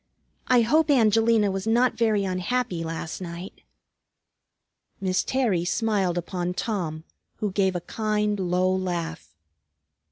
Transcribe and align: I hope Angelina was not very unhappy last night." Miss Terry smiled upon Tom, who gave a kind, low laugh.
I 0.47 0.61
hope 0.61 0.89
Angelina 0.89 1.51
was 1.51 1.67
not 1.67 1.93
very 1.95 2.23
unhappy 2.25 2.83
last 2.83 3.21
night." 3.21 3.61
Miss 4.99 5.23
Terry 5.23 5.63
smiled 5.63 6.17
upon 6.17 6.55
Tom, 6.55 7.03
who 7.35 7.51
gave 7.51 7.75
a 7.75 7.81
kind, 7.81 8.39
low 8.39 8.75
laugh. 8.75 9.35